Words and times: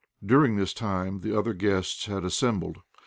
During 0.25 0.55
this 0.55 0.73
time 0.73 1.19
the 1.19 1.37
other 1.37 1.53
guests 1.53 2.07
had 2.07 2.23
assembled. 2.25 2.79